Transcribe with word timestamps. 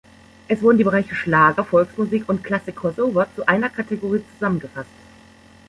Es 0.47 0.63
wurden 0.63 0.79
die 0.79 0.83
Bereiche 0.83 1.13
Schlager, 1.13 1.63
Volksmusik 1.63 2.27
und 2.27 2.43
Klassik-Crossover 2.43 3.27
zu 3.35 3.45
einer 3.47 3.69
Kategorie 3.69 4.23
zusammengefasst. 4.33 4.89